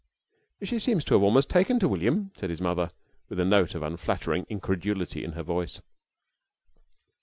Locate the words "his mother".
2.49-2.89